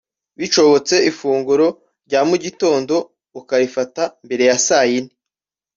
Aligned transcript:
bishobotse 0.39 0.95
ifunguro 1.09 1.67
rya 2.07 2.21
mu 2.29 2.35
gitondo 2.43 2.95
ukarifata 3.39 4.03
mbere 4.25 4.43
ya 4.49 4.57
saa 4.65 4.85
ine 4.97 5.11